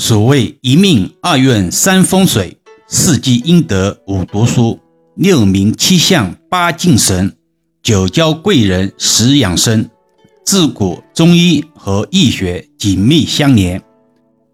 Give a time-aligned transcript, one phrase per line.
[0.00, 2.56] 所谓一命二运三风水，
[2.86, 4.78] 四积阴德五读书，
[5.16, 7.34] 六名七相八敬神，
[7.82, 9.90] 九交贵人十养生。
[10.46, 13.82] 自古中医和易学紧密相连，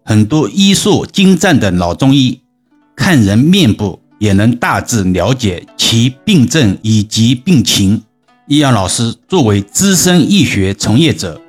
[0.03, 2.41] 很多医术精湛的老中医，
[2.95, 8.01] 看人面部也能大致了解其病症以及病情。
[8.47, 11.39] 易阳老师作为资深易学从业者，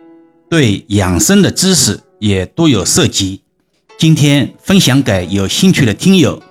[0.50, 3.40] 对养生的知识也多有涉及。
[3.98, 6.42] 今天分享给有兴趣的听友。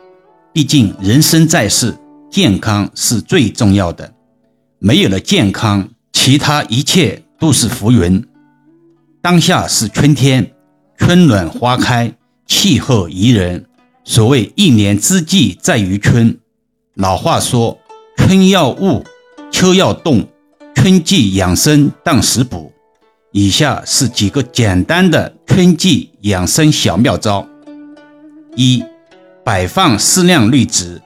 [0.51, 1.95] 毕竟人生在世，
[2.31, 4.11] 健康是最重要的，
[4.79, 7.21] 没有了健康，其他一切。
[7.37, 8.25] 都是浮云。
[9.21, 10.53] 当下是春天，
[10.97, 12.11] 春暖花开，
[12.47, 13.65] 气候宜人。
[14.05, 16.39] 所谓一年之计在于春。
[16.93, 17.77] 老话说：
[18.15, 19.03] 春要物，
[19.51, 20.25] 秋要动。
[20.73, 22.71] 春季养生当食补。
[23.37, 27.45] 以下是几个简单的春季养生小妙招：
[28.55, 28.81] 一、
[29.43, 31.01] 摆放适量绿植，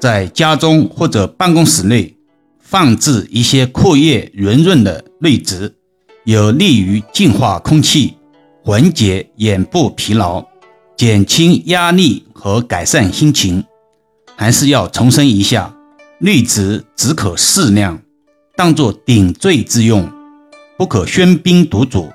[0.00, 2.16] 在家中或者办公室内。
[2.58, 5.74] 放置一些阔叶圆润的绿植，
[6.24, 8.14] 有利于净化空气，
[8.64, 10.42] 缓解眼部疲劳，
[10.96, 13.62] 减轻压力和改善心情。
[14.36, 15.74] 还是要重申一下，
[16.18, 18.00] 绿植只可适量，
[18.56, 20.10] 当作点缀之用，
[20.78, 22.08] 不可喧宾夺主。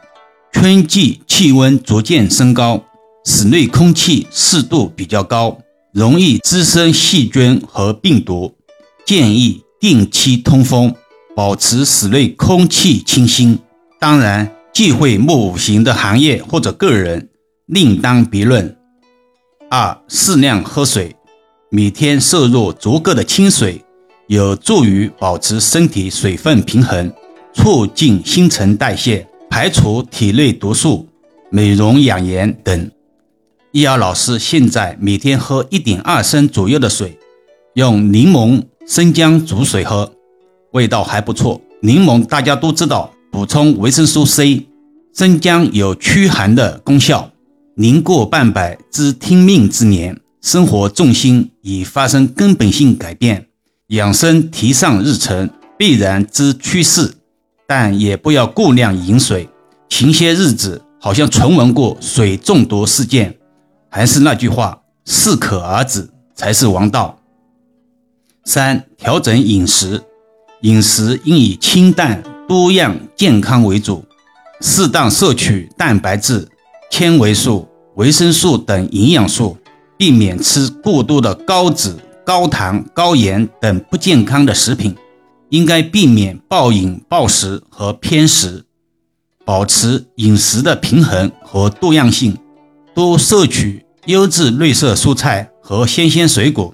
[0.53, 2.81] 春季气温逐渐升高，
[3.25, 5.59] 室内空气湿度比较高，
[5.91, 8.55] 容易滋生细菌和病毒，
[9.05, 9.61] 建议。
[9.81, 10.95] 定期通风，
[11.35, 13.59] 保持室内空气清新。
[13.99, 17.27] 当然，忌讳木五行的行业或者个人
[17.65, 18.77] 另当别论。
[19.69, 21.13] 二、适量喝水，
[21.69, 23.83] 每天摄入足够的清水，
[24.27, 27.11] 有助于保持身体水分平衡，
[27.53, 31.07] 促进新陈代谢，排除体内毒素，
[31.49, 32.91] 美容养颜等。
[33.71, 37.17] 易遥老师现在每天喝一点二升左右的水，
[37.75, 38.63] 用柠檬。
[38.85, 40.11] 生姜煮水喝，
[40.73, 41.61] 味道还不错。
[41.81, 44.67] 柠檬大家都知道，补充维生素 C。
[45.13, 47.31] 生姜有驱寒的功效。
[47.75, 53.47] 年过半百之听命之年，生活重心已发生根本性改变，
[53.87, 57.13] 养生提上日程，必然之趋势。
[57.75, 59.49] 但也不要过量饮水。
[59.89, 63.35] 前些日子好像传闻过水中毒事件，
[63.89, 67.17] 还是那句话，适可而止才是王道。
[68.45, 70.03] 三、调整饮食，
[70.61, 74.05] 饮食应以清淡、多样、健康为主，
[74.61, 76.47] 适当摄取蛋白质、
[76.91, 79.57] 纤维素、维生素等营养素，
[79.97, 84.95] 避免吃过多的高脂、高糖、高盐等不健康的食品。
[85.53, 88.65] 应该避免暴饮暴食和偏食，
[89.45, 92.35] 保持饮食的平衡和多样性，
[92.95, 96.73] 多摄取优质绿色蔬菜和新鲜水果。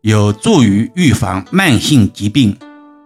[0.00, 2.56] 有助于预防慢性疾病。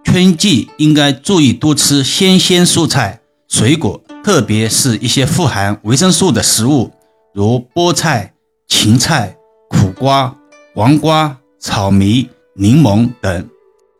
[0.02, 6.90] 春季应该注意多吃新鲜蔬菜、水果，特别是一些富含维生素的食物，
[7.34, 8.32] 如菠菜、
[8.66, 9.36] 芹菜、
[9.68, 10.34] 苦瓜、
[10.74, 13.46] 黄瓜、草莓、柠檬等。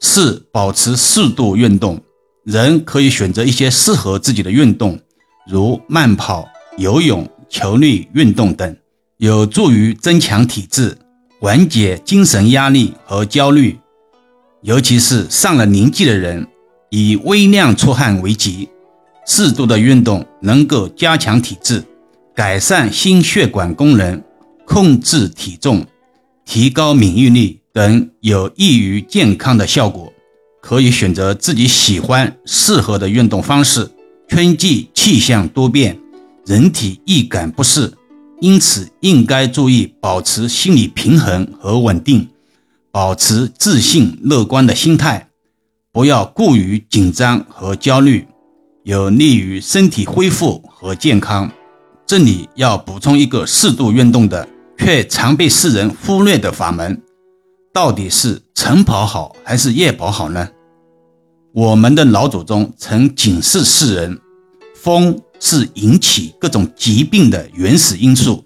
[0.05, 1.99] 四、保持适度运动，
[2.45, 4.99] 人可以选择一些适合自己的运动，
[5.49, 6.47] 如慢跑、
[6.77, 8.77] 游泳、球类运动等，
[9.19, 10.99] 有助于增强体质。
[11.41, 13.79] 缓解精神压力和焦虑，
[14.63, 16.47] 尤其是上了年纪的人，
[16.91, 18.69] 以微量出汗为吉。
[19.25, 21.83] 适度的运动能够加强体质，
[22.35, 24.21] 改善心血管功能，
[24.67, 25.87] 控制体重，
[26.45, 30.13] 提高免疫力等有益于健康的效果。
[30.61, 33.91] 可以选择自己喜欢、适合的运动方式。
[34.29, 35.99] 春季气象多变，
[36.47, 37.93] 人体易感不适。
[38.41, 42.29] 因此，应该注意保持心理平衡和稳定，
[42.91, 45.29] 保持自信乐观的心态，
[45.93, 48.27] 不要过于紧张和焦虑，
[48.85, 51.53] 有利于身体恢复和健康。
[52.07, 57.03] 这里要补充一个适度运动的，却常被世人忽略的法门，
[57.73, 60.49] 到底是晨跑好还是夜跑好呢？
[61.53, 64.21] 我们的老祖宗曾警示世人，
[64.75, 65.21] 风。
[65.45, 68.45] 是引起各种疾病的原始因素。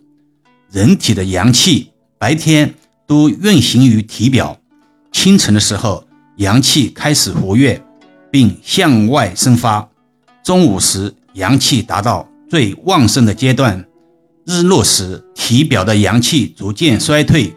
[0.71, 2.75] 人体的阳气白天
[3.07, 4.59] 都运行于体表，
[5.13, 6.03] 清晨的时候
[6.39, 7.79] 阳气开始活跃，
[8.31, 9.87] 并向外生发；
[10.43, 13.87] 中午时阳气达到最旺盛的阶段，
[14.47, 17.55] 日落时体表的阳气逐渐衰退，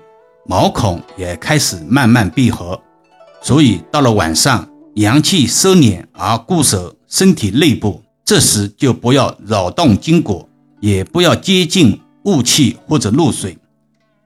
[0.50, 2.82] 毛孔也开始慢慢闭合。
[3.40, 8.02] 所以到了晚上，阳气收敛而固守身体内部。
[8.26, 10.50] 这时就不要扰动筋骨，
[10.80, 13.58] 也不要接近雾气或者露水。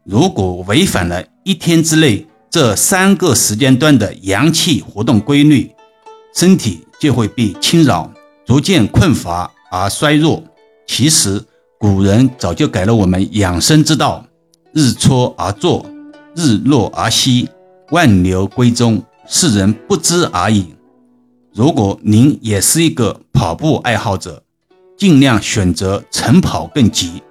[0.06, 5.70] 如果违反了一天之内这三个时间段的阳气活动规律，
[6.34, 8.10] 身体就会被侵扰，
[8.46, 10.42] 逐渐困乏而衰弱。
[10.88, 11.42] 其实
[11.78, 14.26] 古人早就给了我们养生之道：
[14.74, 15.86] 日出而作，
[16.36, 17.50] 日落而息，
[17.92, 20.74] 万流归宗，世人不知而已。
[21.54, 24.44] 如果您也是一个跑步爱好者，
[24.98, 27.22] 尽量选择晨跑更吉。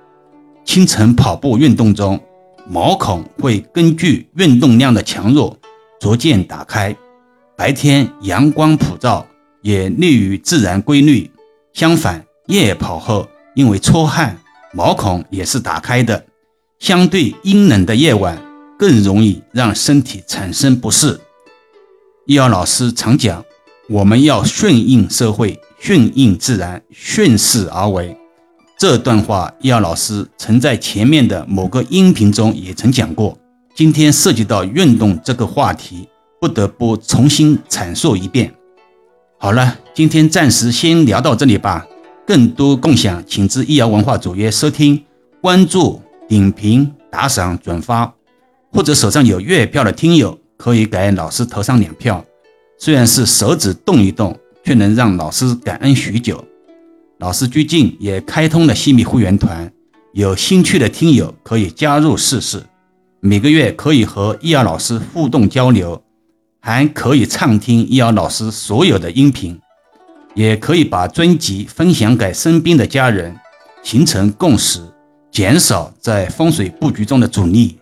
[0.64, 2.20] 清晨跑步运动中。
[2.68, 5.58] 毛孔会根据运动量的强弱
[6.00, 6.96] 逐渐打开。
[7.56, 9.26] 白天阳光普照，
[9.62, 11.28] 也利于自然规律。
[11.72, 13.26] 相反，夜跑后
[13.56, 14.38] 因为出汗，
[14.72, 16.24] 毛孔也是打开的。
[16.78, 18.40] 相对阴冷的夜晚，
[18.82, 21.20] 更容易让身体产生不适。
[22.26, 23.44] 易遥老师常讲，
[23.88, 28.16] 我们要顺应社会，顺应自然，顺势而为。
[28.76, 33.38] 这段话，易遥老师曾在前面的某个音频中也曾讲过。
[33.72, 36.08] 今天涉及到运动这个话题，
[36.40, 38.52] 不得不重新阐述一遍。
[39.38, 41.86] 好了，今天暂时先聊到这里吧。
[42.26, 45.00] 更多共享，请至易遥文化主页收听、
[45.40, 48.12] 关注、点评、打赏、转发，
[48.72, 52.24] 或者手上有月票的听友，可以给老师投上两票。
[52.78, 56.42] 虽然是手指动一动，却能让老师感恩许久。
[57.18, 59.70] 老师最近也开通了西米会员团，
[60.14, 62.62] 有兴趣的听友可以加入试试。
[63.20, 66.02] 每个月可以和易遥老师互动交流，
[66.60, 69.60] 还可以畅听易遥老师所有的音频，
[70.34, 73.36] 也可以把专辑分享给身边的家人，
[73.82, 74.80] 形成共识，
[75.30, 77.78] 减少在风水布局中的阻力。